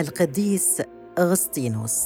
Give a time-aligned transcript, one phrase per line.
[0.00, 0.82] القديس
[1.18, 2.02] أغسطينوس.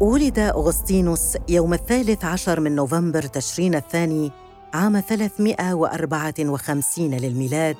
[0.00, 4.30] ولد أغسطينوس يوم الثالث عشر من نوفمبر تشرين الثاني
[4.74, 7.76] عام 354 للميلاد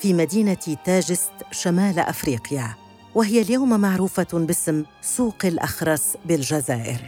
[0.00, 2.74] في مدينة تاجست شمال أفريقيا
[3.14, 7.00] وهي اليوم معروفة باسم سوق أهراس بالجزائر.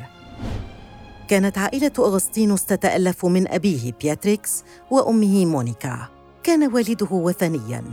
[1.28, 6.08] كانت عائلة أغسطينوس تتألف من أبيه بياتريكس وأمه مونيكا.
[6.42, 7.84] كان والده وثنياً.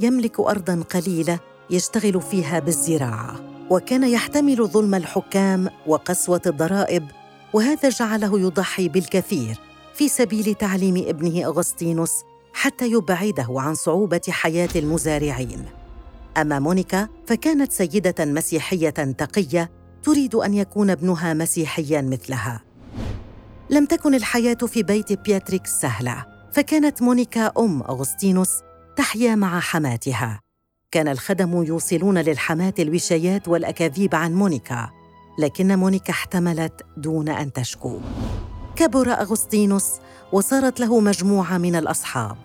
[0.00, 1.38] يملك أرضاً قليلة
[1.70, 7.06] يشتغل فيها بالزراعة وكان يحتمل ظلم الحكام وقسوة الضرائب
[7.52, 9.58] وهذا جعله يضحي بالكثير
[9.94, 12.12] في سبيل تعليم ابنه أغسطينوس
[12.52, 15.64] حتى يبعده عن صعوبة حياة المزارعين.
[16.36, 19.70] أما مونيكا فكانت سيدة مسيحية تقية
[20.02, 22.62] تريد أن يكون ابنها مسيحياً مثلها.
[23.70, 28.50] لم تكن الحياة في بيت بياتريكس سهلة فكانت مونيكا أم أغسطينوس
[28.96, 30.41] تحيا مع حماتها.
[30.92, 34.90] كان الخدم يوصلون للحماة الوشايات والأكاذيب عن مونيكا
[35.38, 38.00] لكن مونيكا احتملت دون أن تشكو.
[38.76, 39.90] كبر أغسطينوس
[40.32, 42.36] وصارت له مجموعة من الأصحاب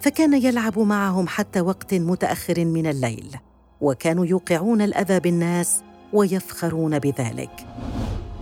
[0.00, 3.36] فكان يلعب معهم حتى وقت متأخر من الليل
[3.80, 5.82] وكانوا يوقعون الأذى بالناس
[6.12, 7.66] ويفخرون بذلك.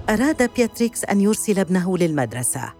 [0.09, 2.73] أراد بياتريكس أن يرسل ابنه للمدرسة.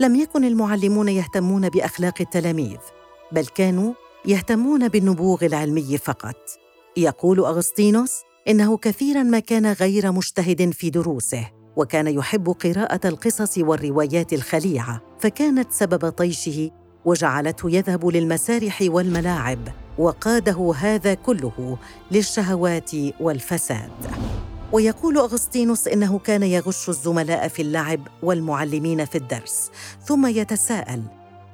[0.00, 2.78] لم يكن المعلمون يهتمون بأخلاق التلاميذ
[3.32, 3.92] بل كانوا
[4.26, 6.36] يهتمون بالنبوغ العلمي فقط
[6.96, 8.12] يقول أغسطينوس
[8.48, 15.72] إنه كثيرا ما كان غير مجتهد في دروسه وكان يحب قراءة القصص والروايات الخليعة فكانت
[15.72, 16.70] سبب طيشه
[17.04, 19.68] وجعلته يذهب للمسارح والملاعب
[19.98, 21.78] وقاده هذا كله
[22.10, 22.90] للشهوات
[23.20, 23.90] والفساد
[24.72, 29.70] ويقول أغسطينوس إنه كان يغش الزملاء في اللعب والمعلمين في الدرس
[30.04, 31.02] ثم يتساءل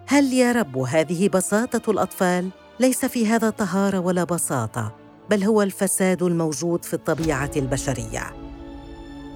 [0.07, 2.51] هل يا رب هذه بساطة الأطفال؟
[2.81, 4.93] ليس في هذا طهارة ولا بساطة
[5.31, 8.33] بل هو الفساد الموجود في الطبيعة البشرية.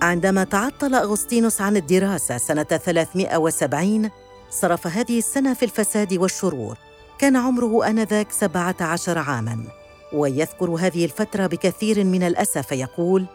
[0.02, 4.10] عندما تعطل أغسطينوس عن الدراسة سنة 370
[4.50, 6.76] صرف هذه السنة في الفساد والشرور.
[7.18, 9.64] كان عمره آنذاك 17 عاماً.
[10.12, 13.26] ويذكر هذه الفترة بكثير من الأسى فيقول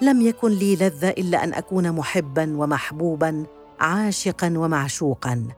[0.00, 3.46] لم يكن لي لذة إلا أن أكون محباً ومحبوباً
[3.80, 5.48] عاشقاً ومعشوقاً.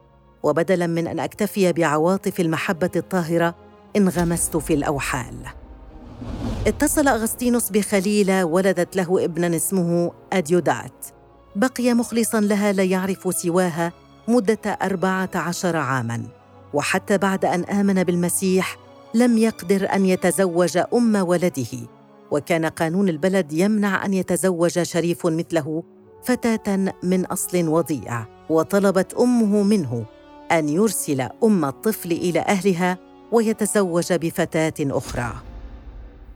[0.42, 5.34] وبدلاً من أن أكتفي بعواطف المحبة الطاهرة انغمست في الأوحال.
[6.66, 11.06] اتصل أغسطينوس بخليلة ولدت له ابنا اسمه أديودات.
[11.56, 13.92] بقي مخلصا لها لا يعرف سواها
[14.28, 16.22] مدة أربعة عشر عاماً.
[16.74, 18.76] وحتى بعد أن آمن بالمسيح
[19.14, 21.78] لم يقدر أن يتزوج أم ولده.
[22.30, 25.82] وكان قانون البلد يمنع أن يتزوج شريف مثله
[26.24, 28.24] فتاة من أصل وضيع.
[28.50, 30.04] وطلبت أمه منه
[30.52, 32.98] أن يرسل أم الطفل إلى أهلها
[33.32, 35.32] ويتزوج بفتاة أخرى.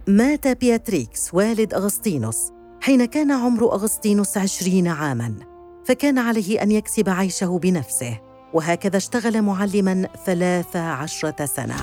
[0.06, 5.34] مات بياتريكس والد أغسطينوس حين كان عمر أغسطينوس عشرين عاماً
[5.84, 8.20] فكان عليه أن يكسب عيشه بنفسه
[8.52, 11.76] وهكذا اشتغل معلماً ثلاث عشرة سنة.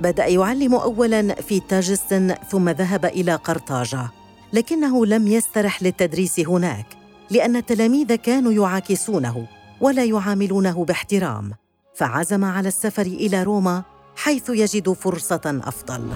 [0.00, 4.10] بدأ يعلم أولاً في تاجستن ثم ذهب إلى قرطاجة
[4.52, 6.86] لكنه لم يسترح للتدريس هناك
[7.30, 9.46] لأن التلاميذ كانوا يعاكسونه
[9.80, 11.52] ولا يعاملونه باحترام.
[11.96, 13.82] فعزم على السفر إلى روما
[14.16, 16.08] حيث يجد فرصة أفضل.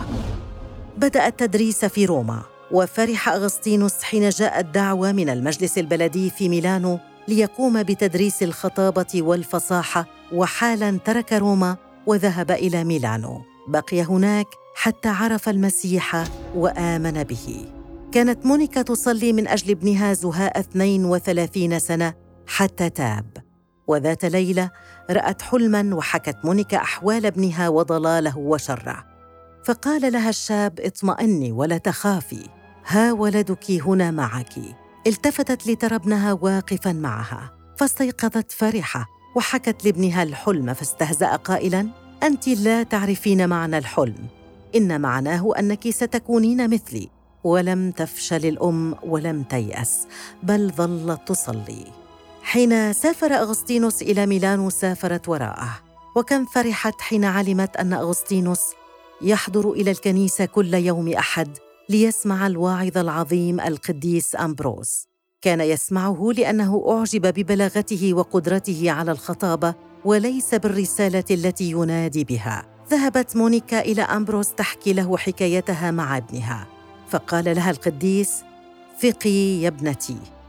[0.96, 2.42] بدأ التدريس في روما
[2.72, 6.98] وفرح أغسطينوس حين جاءت دعوه من المجلس البلدي في ميلانو
[7.28, 11.76] ليقوم بتدريس الخطابة والفصاحة وحالا ترك روما
[12.06, 13.42] وذهب إلى ميلانو.
[13.68, 16.24] بقي هناك حتى عرف المسيح
[16.54, 17.64] وآمن به.
[18.12, 22.14] كانت مونيكا تصلي من أجل ابنها زهاء 32 سنة
[22.46, 23.49] حتى تاب.
[23.90, 24.70] وذات ليلة
[25.10, 29.04] رأت حلما وحكت مونيكا أحوال ابنها وضلاله وشره
[29.64, 32.48] فقال لها الشاب اطمئني ولا تخافي.
[32.86, 34.52] ها ولدك هنا معك.
[35.06, 37.52] التفتت لترى ابنها واقفا معها.
[37.76, 39.06] فاستيقظت فرحة
[39.36, 41.88] وحكت لابنها الحلم فاستهزأ قائلا
[42.22, 44.26] أنت لا تعرفين معنى الحلم.
[44.76, 47.08] إن معناه أنك ستكونين مثلي.
[47.44, 50.06] ولم تفشل الأم ولم تيأس
[50.42, 51.99] بل ظلت تصلي.
[52.50, 55.80] حين سافر أغسطينوس إلى ميلانو سافرت وراءه.
[56.16, 58.60] وكم فرحت حين علمت أن أغسطينوس
[59.22, 61.58] يحضر إلى الكنيسة كل يوم أحد
[61.88, 65.06] ليسمع الواعظ العظيم القديس أمبروس.
[65.42, 69.74] كان يسمعه لأنه أعجب ببلاغته وقدرته على الخطابة
[70.04, 72.66] وليس بالرسالة التي ينادي بها.
[72.90, 76.66] ذهبت مونيكا إلى أمبروس تحكي له حكايتها مع ابنها.
[77.10, 78.42] فقال لها القديس
[79.02, 80.39] ثقي يا ابنتي.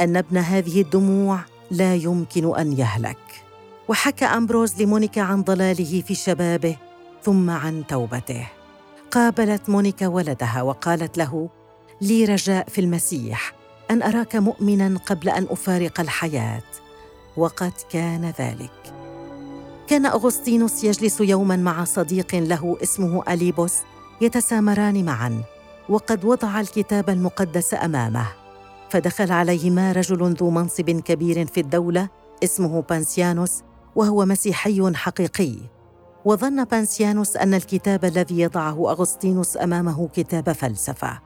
[0.00, 3.44] أن ابن هذه الدموع لا يمكن أن يهلك.
[3.88, 6.76] وحكى أمبروز لمونيكا عن ضلاله في شبابه
[7.22, 8.48] ثم عن توبته.
[9.10, 11.48] قابلت مونيكا ولدها وقالت له
[12.00, 13.52] لي رجاء في المسيح
[13.90, 16.62] أن أراك مؤمنا قبل أن أفارق الحياة.
[17.36, 18.94] وقد كان ذلك.
[19.86, 23.74] كان أغسطينوس يجلس يوما مع صديق له اسمه أليبوس
[24.20, 25.42] يتسامران معا
[25.88, 28.43] وقد وضع الكتاب المقدس أمامه.
[28.94, 32.08] فدخل عليهما رجل ذو منصب كبير في الدولة
[32.44, 33.62] اسمه بانسيانوس
[33.96, 35.56] وهو مسيحي حقيقي.
[36.24, 41.20] وظن بانسيانوس أن الكتاب الذي يضعه أغسطينوس أمامه كتاب فلسفة.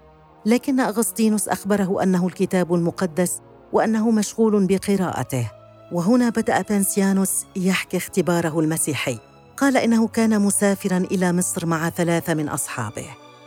[0.46, 3.40] لكن أغسطينوس أخبره أنه الكتاب المقدس
[3.72, 5.50] وأنه مشغول بقراءته.
[5.92, 9.18] وهنا بدأ بانسيانوس يحكي اختباره المسيحي.
[9.56, 13.06] قال إنه كان مسافرا إلى مصر مع ثلاثة من أصحابه.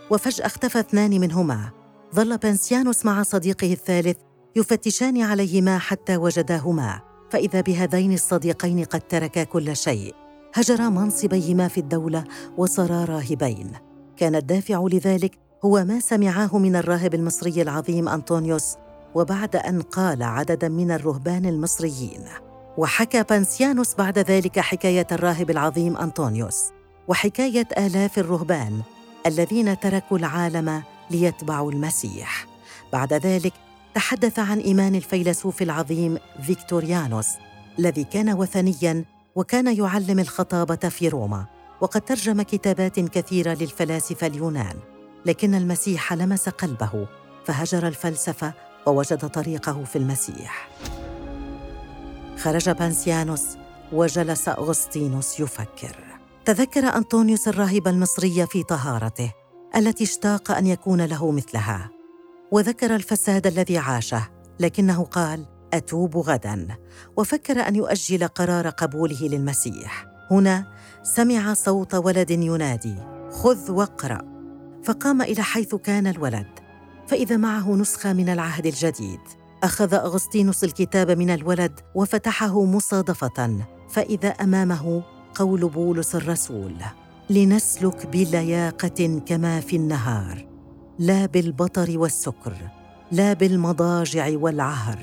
[0.09, 1.80] وفجأة اختفى اثنان منهما.
[2.15, 4.17] ظل بانسيانوس مع صديقه الثالث
[4.55, 10.15] يفتشان عليهما حتى وجداهما فإذا بهذين الصديقين قد تركا كل شيء.
[10.53, 12.23] هجرا منصبيهما في الدولة
[12.57, 13.71] وصارا راهبين.
[14.17, 18.75] كان الدافع لذلك هو ما سمعاه من الراهب المصري العظيم أنطونيوس
[19.15, 22.23] وبعد أن قال عددا من الرهبان المصريين.
[22.77, 26.63] وحكى بانسيانوس بعد ذلك حكاية الراهب العظيم أنطونيوس
[27.07, 28.81] وحكاية آلاف الرهبان
[29.25, 32.45] الذين تركوا العالم ليتبعوا المسيح.
[32.93, 33.53] بعد ذلك
[33.95, 37.27] تحدث عن إيمان الفيلسوف العظيم فيكتوريانوس
[37.79, 39.05] الذي كان وثنيا
[39.35, 41.45] وكان يعلم الخطابة في روما
[41.81, 44.75] وقد ترجم كتابات كثيرة للفلاسفة اليونان.
[45.25, 47.07] لكن المسيح لمس قلبه
[47.45, 48.53] فهجر الفلسفة
[48.85, 50.69] ووجد طريقه في المسيح.
[52.37, 53.43] خرج بانسيانوس
[53.91, 55.95] وجلس أغسطينوس يفكر.
[56.45, 59.40] تذكر أنطونيوس الراهب المصري في طهارته.
[59.75, 61.89] التي اشتاق أن يكون له مثلها.
[62.51, 64.29] وذكر الفساد الذي عاشه
[64.59, 66.67] لكنه قال أتوب غدا.
[67.17, 70.05] وفكر أن يؤجل قرار قبوله للمسيح.
[70.31, 70.73] هنا
[71.03, 72.95] سمع صوت ولد ينادي
[73.31, 74.21] خذ واقرأ
[74.83, 76.47] فقام إلى حيث كان الولد.
[77.07, 79.19] فإذا معه نسخة من العهد الجديد.
[79.63, 83.65] أخذ أغسطينوس الكتاب من الولد وفتحه مصادفة.
[83.89, 85.03] فإذا أمامه
[85.35, 86.75] قول بولس الرسول.
[87.31, 90.45] لنسلك بلياقة كما في النهار
[90.99, 92.53] لا بالبطر والسكر
[93.11, 94.99] لا بالمضاجع والعهر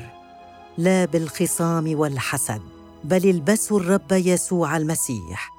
[0.78, 2.60] لا بالخصام والحسد
[3.04, 5.52] بل البسوا الرب يسوع المسيح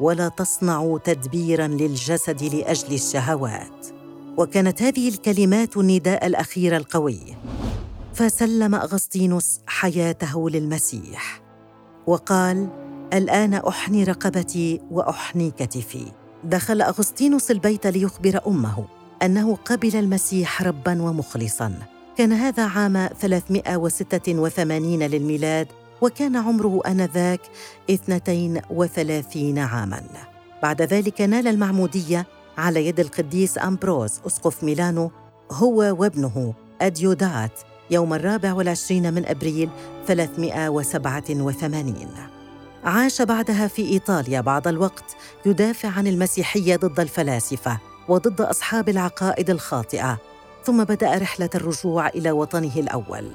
[0.00, 3.86] ولا تصنعوا تدبيرا للجسد لأجل الشهوات.
[4.36, 7.20] وكانت هذه الكلمات النداء الأخير القوي.
[8.14, 11.40] فسلم أغسطينوس حياته للمسيح
[12.06, 16.04] وقال الآن أحني رقبتي وأحني كتفي.
[16.44, 18.84] دخل أغسطينوس البيت ليخبر أمه
[19.22, 21.72] أنه قبل المسيح ربا ومخلصا.
[22.16, 25.66] كان هذا عام 386 للميلاد
[26.02, 27.40] وكان عمره آنذاك
[27.90, 30.02] 32 عاماً.
[30.62, 32.26] بعد ذلك نال المعمودية
[32.58, 35.10] على يد القديس أمبروز أسقف ميلانو
[35.52, 37.60] هو وابنه أديودات
[37.90, 39.70] يوم الرابع والعشرين من أبريل
[40.06, 42.37] 387
[42.84, 45.16] عاش بعدها في إيطاليا بعض الوقت
[45.46, 47.78] يدافع عن المسيحية ضد الفلاسفة
[48.08, 50.18] وضد أصحاب العقائد الخاطئة
[50.64, 53.30] ثم بدأ رحلة الرجوع إلى وطنه الأول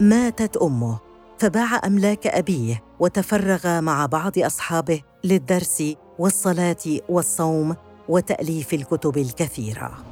[0.00, 0.98] ماتت أمه
[1.38, 5.82] فباع أملاك أبيه وتفرغ مع بعض أصحابه للدرس
[6.18, 7.76] والصلاة والصوم
[8.08, 10.04] وتأليف الكتب الكثيرة.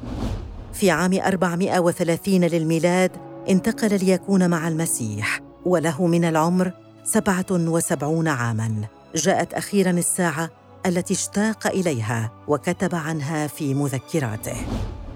[0.73, 3.11] في عام 430 للميلاد
[3.49, 6.71] انتقل ليكون مع المسيح وله من العمر
[7.07, 8.87] 77 عاماً.
[9.15, 10.49] جاءت أخيراً الساعة
[10.85, 14.55] التي اشتاق إليها وكتب عنها في مذكراته.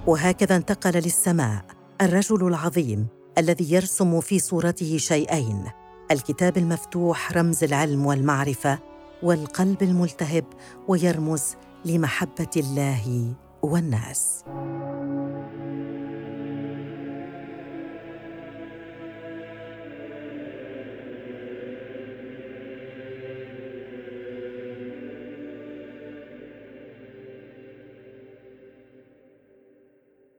[0.08, 1.66] وهكذا انتقل للسماء
[2.02, 3.08] الرجل العظيم
[3.38, 5.64] الذي يرسم في صورته شيئين
[6.12, 8.80] الكتاب المفتوح رمز العلم والمعرفة
[9.24, 10.46] والقلب الملتهب
[10.88, 11.44] ويرمز
[11.86, 14.44] لمحبة الله والناس